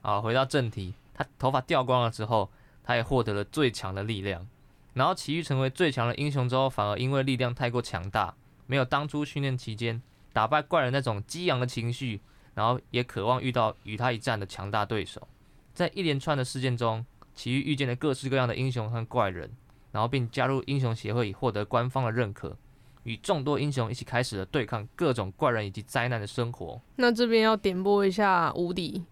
[0.03, 2.51] 好，回到正题，他头发掉光了之后，
[2.83, 4.47] 他也获得了最强的力量。
[4.95, 8.35] 然后奇遇成为最强的英雄之后，反而因为力量太过强大，
[8.67, 10.01] 没有当初训练期间
[10.33, 12.21] 打败怪人那种激昂的情绪，
[12.55, 15.29] 然后也渴望遇到与他一战的强大对手。
[15.75, 17.05] 在一连串的事件中，
[17.37, 19.49] 奇遇遇见了各式各样的英雄和怪人，
[19.93, 22.57] 然后并加入英雄协会，以获得官方的认可。
[23.05, 26.81] 与众多英雄一起开始了对抗各种怪人以及灾难的生活。
[26.97, 29.05] 那这边要点播一下无敌。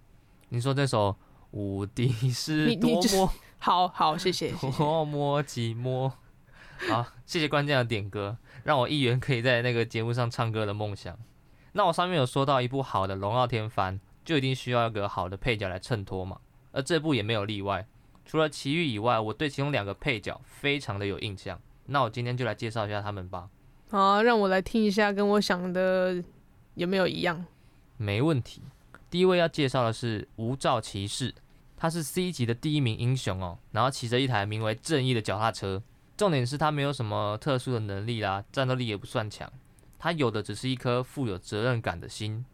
[0.48, 1.12] 你说这首
[1.52, 3.00] 《无敌是多么
[3.58, 6.10] 》好好，谢谢，多么寂寞。
[6.90, 11.16] 好，谢谢关键的点歌，让我一元可以在那个节目上唱歌的梦想。
[11.72, 16.40] 那我上面有说到一部好的龙傲天番，就一定需要一个好的配角来衬托嘛。
[16.72, 17.86] 而这部也没有例外。
[18.24, 21.60] 除了奇遇以外，我对其中两个配角非常的有印象。
[21.86, 23.48] 那我今天就来介绍一下他们吧。
[23.90, 26.22] 好，让我来听一下，跟我想的
[26.74, 27.44] 有没有一样？
[27.96, 28.62] 没问题。
[29.10, 31.32] 第一位要介绍的是无照骑士，
[31.76, 35.82] 他是 C 级的第一名英雄哦，然后骑着一台名为正义的脚踏车。
[36.16, 39.52] 重点是他没有什么特殊的能力啦，战斗力也不算强，
[39.98, 42.44] 他有的只是一颗富有责任感的心。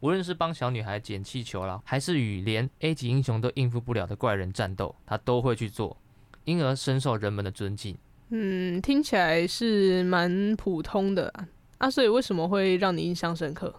[0.00, 5.96] 无论是帮小女孩捡气球啦，还是与连 A 级英雄都应付不了的怪人战斗，他都会去做，
[6.44, 7.96] 因而深受人们的尊敬。
[8.28, 13.74] 嗯，听起来是蛮普通的啊，啊，所以为什么会让你印象深刻？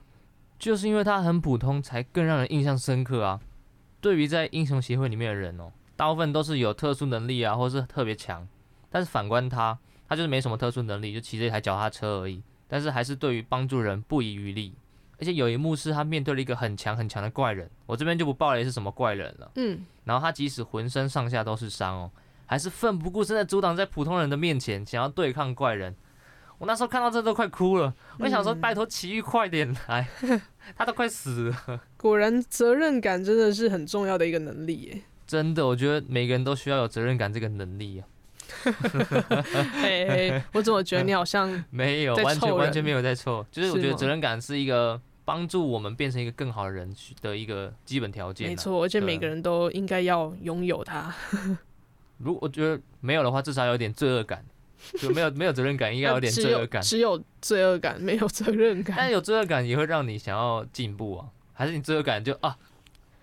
[0.58, 3.40] 就是因为他很普通，才更让人印象深刻啊。
[4.02, 8.48] 对于在英雄协会里面的人哦，大部分都是有特殊能力啊，或是特别强。
[8.90, 12.42] 但是反观他，他就是没什么特殊能力，就骑着一台脚踏车而已。
[12.68, 14.74] 但是还是对于帮助人不遗余力。
[15.20, 19.52] 而且有一幕是他面对了一个很强很强的怪人，我这边就不爆雷是什么怪人了。
[19.56, 22.12] 嗯，然后他即使浑身上下都是伤哦。
[22.46, 25.94] 还是奋不顾身的阻挡在普通人的面前，想要对抗怪人。
[26.60, 27.94] 我那时候看到这都快哭了。
[28.20, 30.08] 我想说，拜托奇遇快点来，
[30.76, 31.82] 他都快死了。
[31.98, 35.02] 果然，责任感真的是很重要的一个能力耶。
[35.28, 38.08] 真的，我觉得每个人都需要有责任感这个能力啊。
[39.82, 43.46] 嘿嘿，我怎么觉得你好像 没有，完全完全没有在错。
[43.52, 48.48] 就是我觉得责任感是一个帮助我们变成一个更好的人的一个基本条件。
[48.48, 51.14] 没错，而且每个人都应该要拥有它。
[52.18, 54.44] 如果我觉得没有的话，至少有点罪恶感。
[55.00, 56.80] 就没有没有责任感，应该有点 罪恶感。
[56.84, 58.96] 只有罪恶感，没有责任感。
[58.96, 61.26] 但有罪恶感也会让你想要进步啊？
[61.52, 62.56] 还是你罪恶感就啊，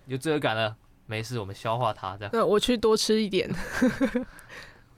[0.05, 0.75] 有罪恶感了，
[1.07, 2.29] 没事，我们消化它这样。
[2.33, 3.49] 那我去多吃一点。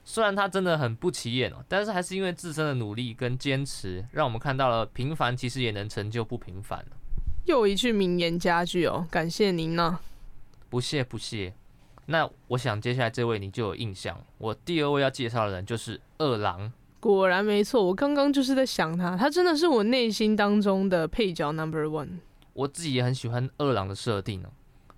[0.10, 6.82] 虽然它真的很不起眼哦，但是还是因为自身的努力跟坚持，让我们看到了平凡其实也能成就不平凡。
[7.44, 10.00] 又一句名言佳句哦，感谢您呢。
[10.70, 11.54] 不谢不谢。
[12.06, 16.72] 那我想接下来这位你就有印象，我第二位要介绍的人就是二郎。
[17.02, 22.20] 果然没错，我刚刚就是在想他，他真的是我内心当中的配角 number one。
[22.54, 24.50] 我自己也很喜欢二郎的设定哦。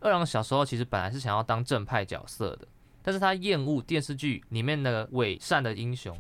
[0.02, 2.68] 二郎小时候其实本来是想要当正派角色的，
[3.02, 6.18] 但是他厌恶电视剧里面那个伪善的英雄，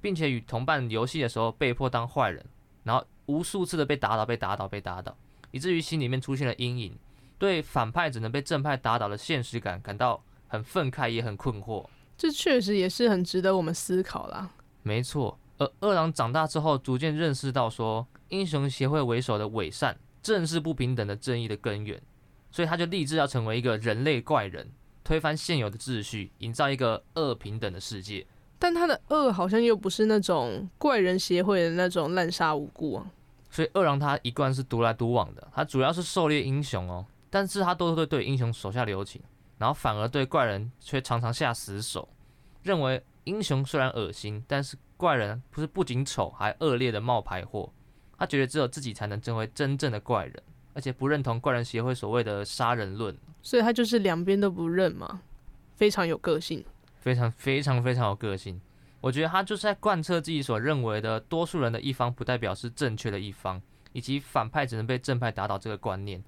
[0.00, 2.44] 并且与同伴游戏的时候被迫当坏人，
[2.82, 5.16] 然后无数次的被打倒、被打倒、被打倒，
[5.50, 6.96] 以至于心里面出现了阴影。
[7.36, 11.84] 对反派只能被正派打倒的现实感感到很愤慨，也很困惑。
[12.16, 14.50] 这确实也是很值得我们思考啦。
[14.82, 22.00] 没错，而二郎长大之后，逐渐认识到说，英雄协会为首的伪善正是不平等的正义的根源，
[22.50, 24.70] 所以他就立志要成为一个人类怪人，
[25.04, 28.26] 推翻现有的秩序，营造一个恶平等的世界。
[28.58, 33.06] 但他的恶好像又不是那种怪人协会的那种滥杀无辜啊。
[33.50, 37.06] 所以恶狼他一贯是独来独往的，他主要是狩猎英雄哦。
[37.30, 39.20] 但是他都会对英雄手下留情，
[39.58, 42.08] 然后反而对怪人却常常下死手，
[42.62, 47.70] 认为英雄虽然恶心，但是怪人不是不仅丑还恶劣的冒牌货。
[48.16, 50.42] 他觉得只有自己才能成为真正的怪人，
[50.74, 53.16] 而且不认同怪人协会所谓的杀人论。
[53.42, 55.22] 所以他就是两边都不认嘛，
[55.76, 56.62] 非常有个性，
[57.00, 58.60] 非常非常非常有个性。
[59.00, 63.60] 我觉得他就是在贯彻自己所认为的多数人的一方不代表是正确的一方，
[63.92, 66.22] 以及反派只能被正派打倒这个观念。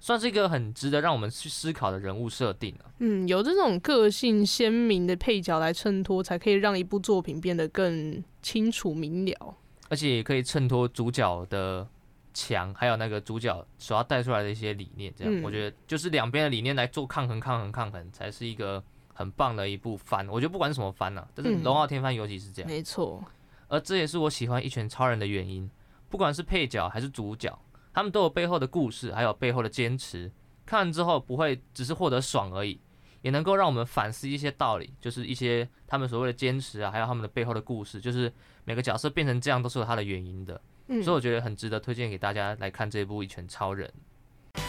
[0.00, 2.92] 算是一个很值得让我们去思考的人物设定啊。
[2.98, 9.54] 嗯，有这种个性鲜明的配角来衬托，才可以让一部作品变得更清楚明了，
[9.88, 11.86] 而且也可以衬托主角的
[12.34, 15.10] 强，还有那个主角所要带出来的一些理念。
[15.16, 18.82] 这样，我觉得就是两边的理念来做抗衡、抗衡、抗衡，才是一个
[19.14, 20.28] 很棒的一部番。
[20.28, 22.70] 我觉得不管是什么番啊，但是《龙傲天番》尤其是这样。
[22.70, 23.24] 没错，
[23.68, 25.70] 而这也是我喜欢《一拳超人》的原因，
[26.10, 27.58] 不管是配角还是主角。
[27.92, 30.30] 他们都有背后的故事，还有背后的坚持。
[30.66, 32.80] 看完之后不会只是获得爽而已，
[33.22, 38.32] 也能够让我们反思一些道理，就是一些他们所谓的坚持啊，还有他们的背后的故事，就是
[38.64, 40.60] 每个角色变成这样都是有它的原因的。
[40.88, 43.90] 嗯，所以我觉得很值得推荐给大家来看这部《一拳超人》。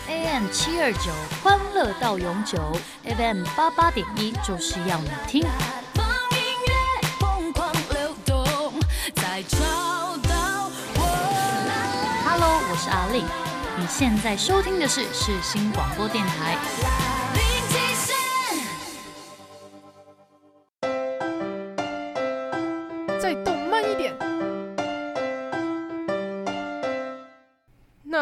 [0.07, 1.11] AM 七二九，
[1.43, 2.57] 欢乐到永久
[3.03, 5.43] ；FM 八八点一，就是要你听。
[12.24, 13.24] Hello，我是阿丽，
[13.78, 16.57] 你现在收听的是世新广播电台。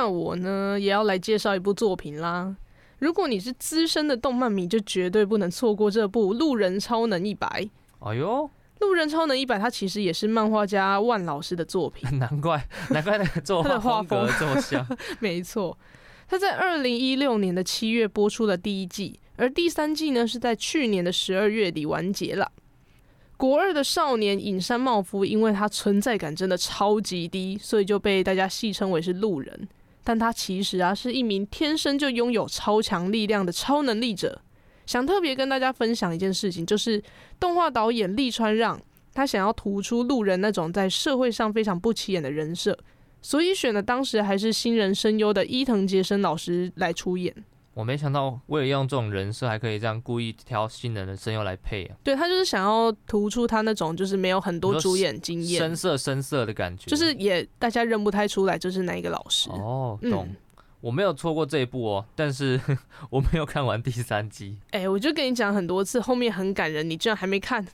[0.04, 2.54] 那我呢，也要来介绍一部作品啦。
[3.00, 7.48] 如果你是资深的动漫迷，就绝对不能错过这部《路人超能一百》。
[8.00, 8.50] 哎呦，
[8.86, 12.20] 《路人超能一百》它其实也是漫画家万老师的作品。
[12.20, 14.86] 难怪，难怪那个作画风格这么像。
[15.22, 15.78] 没错，
[16.28, 22.52] 他在二零一六年的七月播出了第一季，而第三季呢是在去年的十二月底完结了。
[23.38, 29.68] 国二的少年隐山茂夫，因为他存在感真的超级低，所以就被大家戏称为是路人。
[30.04, 34.42] 但他其实啊是一名天生就拥有超强力量的超能力者。
[34.86, 37.02] 想特别跟大家分享一件事情，就是
[37.40, 38.80] 动画导演利川让
[39.14, 42.78] 他想要突出路人那种在社会上非常不起眼的人设，
[43.22, 47.34] 所以选了当时还是新人声优的伊藤杰生老师来出演。
[47.74, 51.98] 我没想到，为了用这种人设，还可以这样故意挑新人的声优来配啊！
[52.04, 59.98] 对，他就是想要突出他那种就是没有很多主演经验、深色深色的感觉，就是也大家认不太出来，就是哪一个老师哦。
[60.04, 60.36] 懂，嗯、
[60.82, 62.62] 我没有错过这一部哦，但是
[63.10, 64.60] 我没有看完第三季。
[64.70, 67.66] 哎、欸，我就跟你讲很多次，后面很感人，你居然还没看？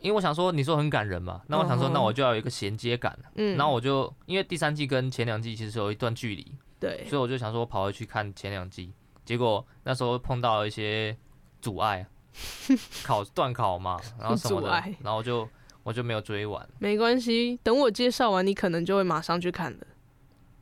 [0.00, 3.16] 因为我想说，你说很感人嘛，那我想说，那我就要有一个衔接感。
[3.36, 6.44] 嗯，然后我就因为第三季跟前两季其实有一段距离，
[6.80, 8.90] 对，所以我就想说，我跑回去看前两季。
[9.24, 11.16] 结果那时候碰到了一些
[11.60, 12.06] 阻碍，
[13.02, 14.68] 考断考嘛，然后什么的，
[15.02, 15.48] 然后就
[15.82, 16.68] 我就没有追完。
[16.78, 19.78] 没关系，等我介绍完，你可能就会马上去看了。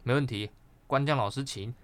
[0.02, 0.50] 没问题，
[0.86, 1.74] 关将老师请。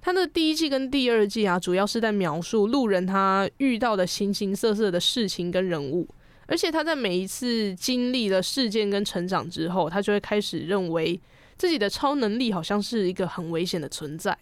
[0.00, 6.06] 他的第一季跟第二季啊，主要是在描述路人他遇到的形形色色的事情跟人物，
[6.46, 11.18] 而且他在每一次经历了事件跟成长之后，他就会开始认为
[11.56, 14.36] 自己的超能力好像是一个很危险的存在。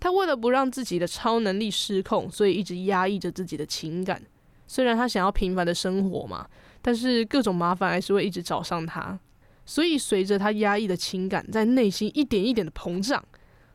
[0.00, 4.22] 他为了不让自己的超能力失控，所以一直压抑着自己的情感。
[4.66, 6.46] 虽然他想要平凡的生活嘛，
[6.82, 9.18] 但是各种麻烦还是会一直找上他。
[9.64, 13.22] 所以随着他压抑的情感在内心一点一点的膨胀，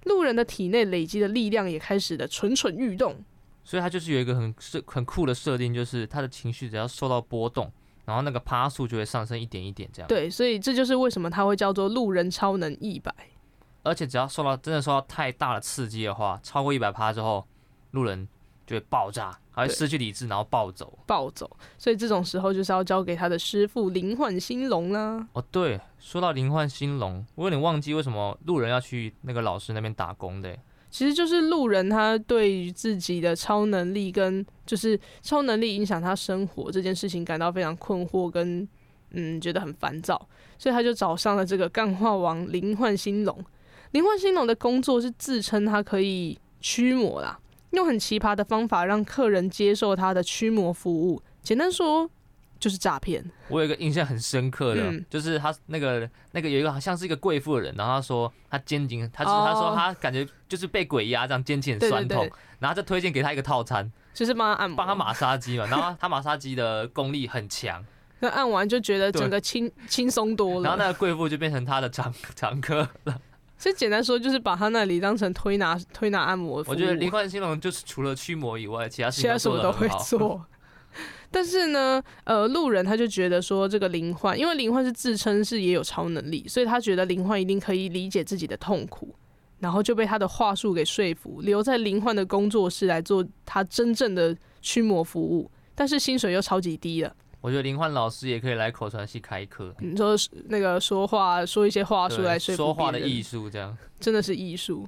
[0.05, 3.15] 路人的体内累积的力量也开始的蠢蠢欲动。
[3.63, 7.71] 所以他就是有一个很设很酷的设定，就是他的情绪只要受到波动，
[8.05, 10.07] 然后那个趴数就会上升一点一点这样。
[10.07, 13.13] 对，所以这就是为什么他会叫做路人超能一百。
[13.83, 17.45] 而且只要受到真的受到太大的刺激的话，超过一百趴之后，
[17.91, 18.27] 路人
[18.65, 20.97] 就会爆炸，还会失去理智，然后暴走。
[21.05, 25.27] 暴走，所以这种时候就是要交给他的师傅灵幻兴隆啦。
[25.33, 30.57] 哦，对，说到灵幻兴隆，我有点忘记为什么路人要去那个老师那边打工的。
[30.89, 38.67] 其实就是路人他对于自己的超能力跟就是超能力影响他生活这件事情感到非常困惑跟
[39.09, 40.27] 嗯觉得很烦躁，
[40.57, 43.43] 所以他就找上了这个干化王灵幻兴隆。
[43.93, 47.39] 灵幻兴隆的工作是自称他可以驱魔啦，
[47.71, 51.21] 用很奇葩的方法让客人接受他的驱魔服务。
[51.43, 52.09] 简单说
[52.59, 53.23] 就是诈骗。
[53.49, 62.27] 我有一个印象很深刻的，嗯、就是他那个那个有一个好像是一个贵妇的人，然后他说他肩颈，他就是他说他感觉就是被鬼压，这样肩颈很酸痛，
[62.57, 67.85] 然后就推荐给他一个套餐，就是帮他按摩，帮他马杀鸡嘛，然后他马杀鸡的功力很强，
[68.21, 73.21] 那按完就觉得整个轻轻松多了，然后那个贵妇就变成他的常常客了。
[73.63, 76.61] 所以简单说，就是把他那里当成推拿推拿按摩。
[76.67, 80.45] 我觉得灵幻兴隆就是除了驱魔以外，其他其他什么都会做。
[81.31, 89.15] 但是呢，呃，路人他就觉得说，这个灵幻，因为灵幻是自称是也有超能力，所以他觉得灵幻一定可以理解自己的痛苦，
[89.59, 97.15] 然后就被他的话术给说服，留在灵幻的工作室来做他真正的驱魔服务，但是薪水又超级低了。
[97.43, 99.75] 我觉得林焕老师也可以来口传系开课。
[99.79, 100.15] 你说
[100.45, 104.87] 那个说话说一些话术来说说话的艺术这样真的是艺术。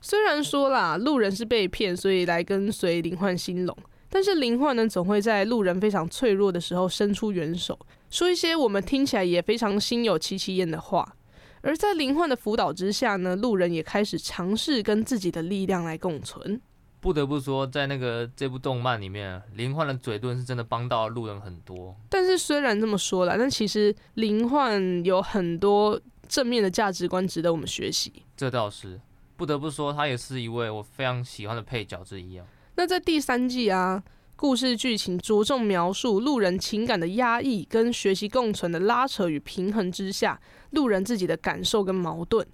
[0.00, 3.76] 虽然说啦，路人是被骗，所以来跟随林焕兴隆，
[4.10, 7.78] 但是林焕呢，总会在路人非常脆弱的时候伸出援手，
[8.10, 11.14] 说一些我们听起来也非常心有戚戚焉的话。
[11.60, 16.60] 而在林焕的辅导之下呢，路人也开始尝试跟自己的力量来共存。
[17.02, 21.96] 不得不说，在那个这部动漫里面，林焕的嘴遁是真的帮到路人很多。
[22.08, 28.22] 但是虽然这么说啦，但其实林焕有很多正面的价值观值得我们学习。
[28.36, 29.00] 这倒是，
[29.36, 32.46] 不得不说，他也是一位我非常喜欢的配角之一啊。
[32.76, 34.00] 那在第三季啊，
[34.36, 40.40] 故事剧情着重描述路人情感的压抑，跟学习共存的拉扯与平衡之下，
[40.70, 42.46] 路人自己的感受跟矛盾。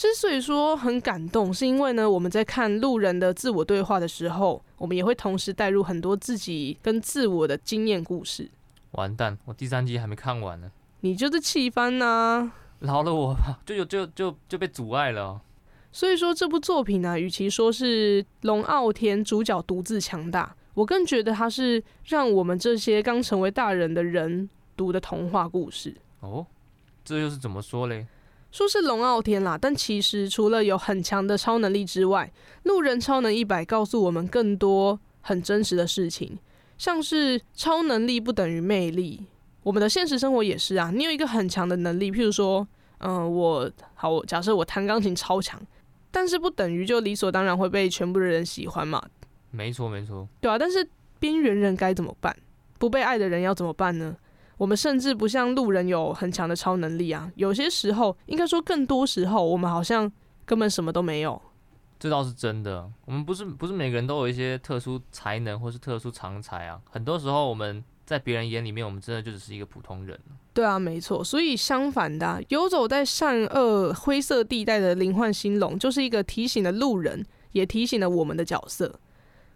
[0.00, 8.50] 之所以说很感动，是因为呢，我们在看路人的自我对话的时候，我们也会同时带入很多自己跟自我的经验故事。
[8.92, 10.72] 完蛋，我第三集还没看完呢。
[11.00, 15.40] 你就是气翻呐，饶了我吧，就有就就就被阻碍了哦。
[15.92, 20.56] 所以说这部作品呢，与其说是龙傲天主角独自强大。
[20.72, 24.48] 我更觉得它是让我们这些刚成为大人的人
[24.78, 26.46] 读的童话故事哦，
[27.04, 28.06] 这又是怎么说嘞？
[28.52, 32.32] 说是龙傲天啦，但其实除了有很强的超能力之外，
[32.64, 36.38] 路人超能一百告诉我们更多很真实的事情，
[36.76, 39.24] 像是超能力不等于魅力，
[39.62, 40.90] 我们的现实生活也是啊。
[40.92, 42.66] 你有一个很强的能力，譬如说，
[42.98, 45.60] 嗯、呃，我好，假设我弹钢琴超强，
[46.10, 49.02] 但是不等于就理所当然会被全部的人喜欢嘛。
[49.52, 50.86] 没错，没错，对啊，但是
[51.18, 52.36] 边缘人该怎么办？
[52.78, 54.16] 不被爱的人要怎么办呢？
[54.60, 60.12] 我们甚至不像路人有很强的超能力啊，有些时候，应该说更多时候，我们好像
[60.44, 61.40] 根本什么都没有。
[61.98, 70.20] 这倒是真的，我们不是不是每个人都有一些特殊才能或是特殊长才啊，很多时候我们在别人眼里面，我们真的就只是一个普通人。
[70.52, 79.00] 对啊，没错，所以相反的啊，游走在善恶灰色地带的灵幻星龙，就是一个提醒了路人，也提醒了我们的角色。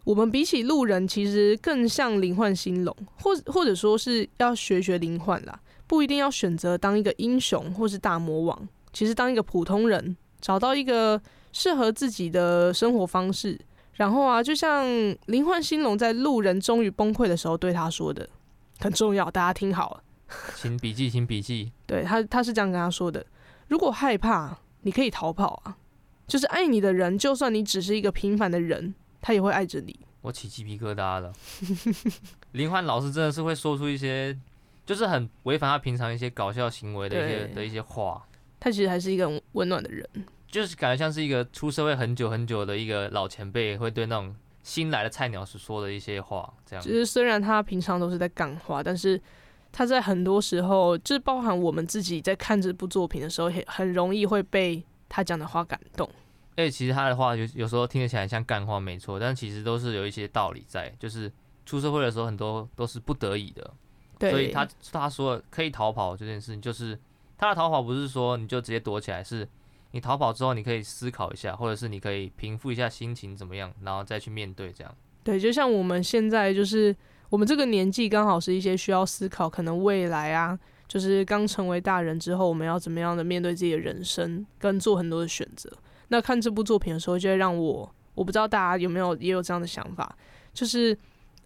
[0.05, 11.21] 我们比起路人，其实更像灵幻星龙，或或者说是要学学灵幻啦，不一定要选择当一个英雄或是大魔王，其实当一个普通人，找到一个
[11.53, 13.59] 适合自己的生活方式。
[13.95, 14.85] 然后啊，就像
[15.27, 18.29] 灵幻星龙在路人终于崩溃的时候对他说的，
[18.81, 20.03] 很重要，大家听好了，
[20.57, 21.73] 请笔记，请笔记。
[21.87, 23.25] 对他，他是这样跟他说的：
[23.69, 25.79] 如果害怕，你可以逃跑啊，
[26.27, 28.95] 就是爱你的人，就算你只是一个平凡的人。
[29.25, 31.33] 他也会爱着你，我起鸡皮疙瘩了。
[32.53, 34.39] 林焕老师真的是会说出一些，
[34.85, 38.23] 就是很违反他平常一些搞笑行为的一些的一些话。
[38.61, 40.07] 他其实还是一个很温暖的人，
[40.47, 46.53] 就是感觉像是一个出社会很久很久的一个老前辈，会对那种新来的菜鸟是说的一些话。
[46.67, 49.19] 这样，就是虽然他平常都是在干话，但是
[49.73, 56.07] 他在很多时候，就是包含我们自己在看这部作品的时候，很很容易会被他讲的话感动。
[56.57, 60.95] 哎，其实他的话有有时候听得起来像干话，没错，但其实都是有一些道理在。
[60.99, 61.31] 就是
[61.67, 63.71] 出社会的时候，很多都是不得已的，
[64.19, 64.31] 对。
[64.31, 66.99] 所以他他说可以逃跑这件事情，就是
[67.37, 69.49] 他的逃跑不是说你就直接躲起来，是
[69.91, 74.95] 你逃跑之后，你可以思考一下，或者是你可以平复一下心情怎么样，然后再去面对这样。
[75.25, 76.95] 对，就像我们现在就是
[77.31, 85.73] 我们这个年纪，刚好是一些需要思考，可能未来啊，就是刚成为大人之后，我们要怎么样的面对自己的人生，跟做很多的选择。
[86.09, 90.17] 那看这部作品的时候，就会让我，我不知道大家有没有也有这样的想法，
[90.53, 90.97] 就是，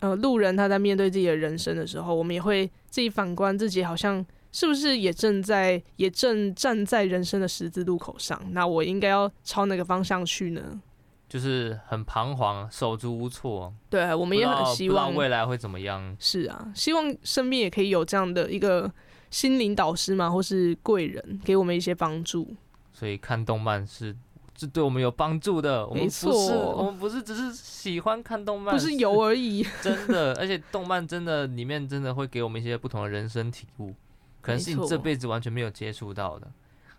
[0.01, 8.41] 呃，路人他在面对自己的人生的时候，我们也会自己反观自己，好像是不是也正在，也正站在人生的十字路口上？
[8.51, 10.81] 那我应该要朝哪个方向去呢？
[11.29, 13.73] 就是很彷徨，手足无措。
[13.91, 16.17] 对，我们也很希望未来会怎么样。
[16.19, 18.91] 是啊，希望身边也可以有这样的一个
[19.31, 22.55] 心灵导师嘛，或是贵人，给我们一些帮助。
[22.93, 24.17] 所以看动漫是。
[24.59, 25.87] 是对我们有帮助的。
[25.87, 29.65] 我们不是，我们不是只是喜欢看动漫，不是游而已。
[29.81, 33.95] 真的，而且动漫真的里面真的会给我们一些不同的人生体悟，
[34.41, 36.51] 可能是你这辈子完全没有接触到的。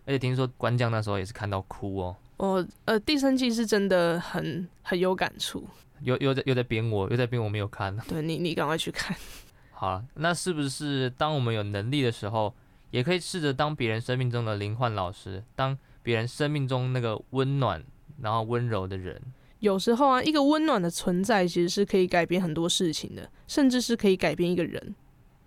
[0.06, 2.16] 而且听说关将那时候也是看到哭哦。
[2.38, 5.68] 哦，呃，第三季是真的很很有感触。
[6.02, 7.96] 又又在又在编我，又在编我没有看。
[8.08, 9.16] 对你，你赶快去看。
[9.74, 12.56] 好，那是不是当我们有能力的时候，
[12.92, 15.78] 也可以试着当别人生命中的灵幻老师，当？
[16.02, 17.84] 别人生命中那个温暖，
[18.22, 19.22] 然后温柔的人，
[19.60, 24.96] 有时候啊，一个温暖的存在其实是可以改变很多事情的，甚至是可以改变一个人。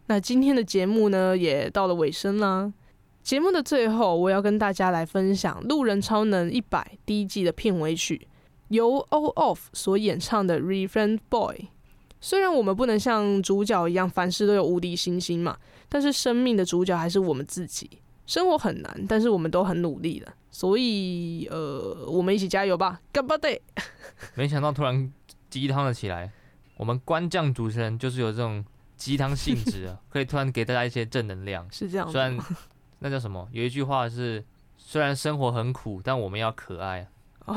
[0.06, 2.72] 那今天的节目呢，也到了尾声啦。
[3.22, 8.26] 节目的最后，我要跟大家来分享《路人超能一百》第一季的片尾曲，
[8.68, 11.54] 由 O-Off 所演唱的《Refrain Boy》。
[12.20, 15.56] 虽然我们不能像主角一样凡事都有无敌星星嘛，
[15.88, 17.88] 但是生命的主角还是我们自己。
[18.26, 23.60] 生活很难，但是我们都很努力了，所以呃，我们一起加油吧，干巴爹！
[24.34, 25.12] 没想到突然
[25.50, 26.30] 鸡汤了起来，
[26.76, 28.64] 我们官将主持人就是有这种
[28.96, 31.66] 鸡汤性质啊，可以突然给大家一些正能量。
[31.72, 32.08] 是这样。
[32.10, 32.38] 虽然
[33.00, 33.48] 那叫什么？
[33.52, 34.44] 有一句话是：
[34.76, 37.08] 虽然生活很苦，但我们要可爱。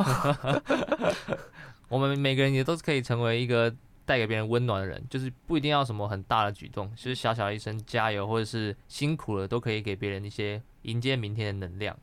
[1.88, 3.74] 我们每个人也都是可以成为一个。
[4.06, 11.98] 带给别人温暖的人，就是不一定要什么很大的举动，其实小小一声加油，或者是辛苦了，都可以给别人一些迎接明天的能量。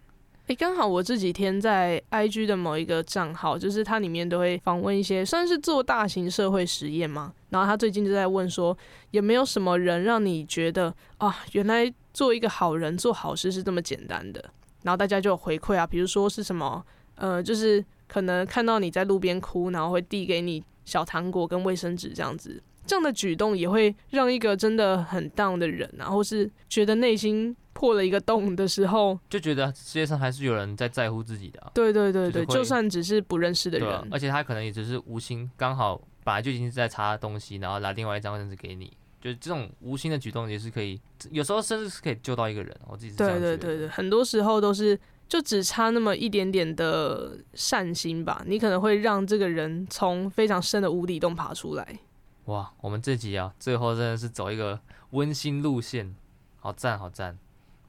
[0.49, 7.33] 诶、刚好我这几天在 IG 的某一个账号，就是它里面都会访问一些算是做大型社会实验嘛。
[7.51, 8.77] 然后他最近就在问说，
[9.13, 14.45] 有没有什么人让你觉得啊，原来做一个好人、做好事是这么简单的？
[14.83, 16.85] 然后大家就有回馈啊，比如说是什么，
[17.15, 22.63] 呃，就是可能看到你在路边哭，然后会递给你小糖果跟卫生纸这样子。
[22.85, 31.71] 这样的举动也会让一个真的很 down 的人，然后是觉得内心破了一个洞的时候，就觉得世界上还是有人在在乎自己的啊。
[31.73, 42.77] 对对对对，就是就算只是不认识的人，啊，而且他可能也只是无心，刚好本来就已经是在擦东西，然后拿另外一张卫生纸给你，就这种无心的举动也是可以，有时候甚至是可以救到一个人。
[42.89, 43.39] 我自己是这样。
[43.39, 44.99] 对对对对，很多时候都是
[45.33, 52.01] 就只差那么一点点的善心吧，你可能会让这个人从非常深的无底洞爬出来。
[52.45, 54.79] 哇，我们这集啊，最后真的是走一个
[55.13, 56.15] 温馨路线，
[56.61, 57.39] 好赞好赞。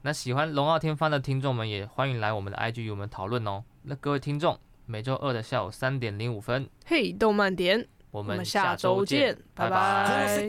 [0.00, 3.62] 那喜欢龙傲天方的听众们也欢迎来我们的 IG 与我们讨论哦。
[3.82, 10.48] 那各位听众，每周二的下午三点零五分，嘿，动漫点，我们下周见，拜拜。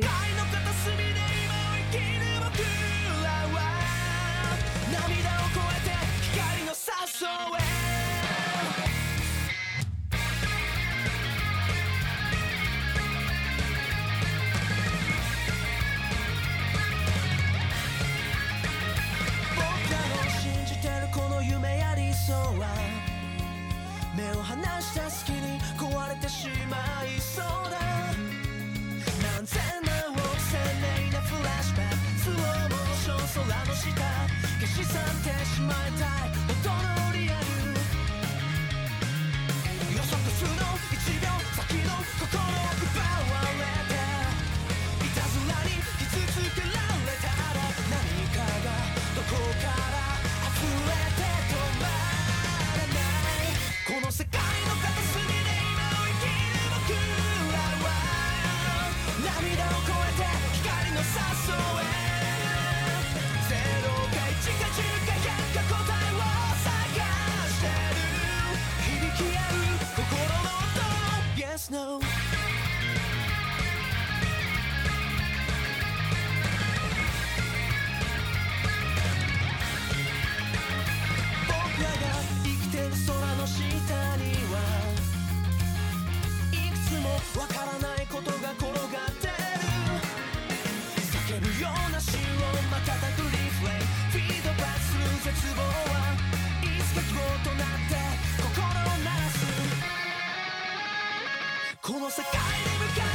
[101.95, 102.37] この世界に
[102.77, 103.14] 向かい